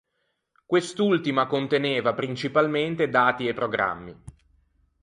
Quest'ultima 0.65 1.45
conteneva, 1.45 2.15
principalmente, 2.15 3.07
dati 3.07 3.45
e 3.47 3.53
programmi. 3.53 4.19